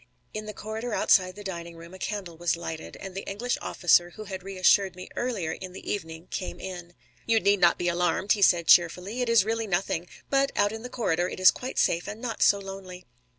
In 0.33 0.47
the 0.47 0.51
corridor 0.55 0.95
outside 0.95 1.35
the 1.35 1.43
dining 1.43 1.75
room 1.75 1.93
a 1.93 1.99
candle 1.99 2.35
was 2.35 2.55
lighted, 2.57 2.97
and 2.97 3.13
the 3.13 3.29
English 3.29 3.55
officer 3.61 4.09
who 4.09 4.23
had 4.23 4.41
reassured 4.41 4.95
me 4.95 5.09
earlier 5.15 5.51
in 5.51 5.73
the 5.73 5.91
evening 5.91 6.25
came 6.31 6.59
in. 6.59 6.95
"You 7.27 7.39
need 7.39 7.59
not 7.59 7.77
be 7.77 7.87
alarmed," 7.87 8.31
he 8.31 8.41
said 8.41 8.65
cheerfully. 8.65 9.21
"It 9.21 9.29
is 9.29 9.45
really 9.45 9.67
nothing. 9.67 10.07
But 10.27 10.51
out 10.55 10.71
in 10.71 10.81
the 10.81 10.89
corridor 10.89 11.29
it 11.29 11.39
is 11.39 11.51
quite 11.51 11.77
safe 11.77 12.07
and 12.07 12.19
not 12.19 12.41
so 12.41 12.57
lonely." 12.57 13.05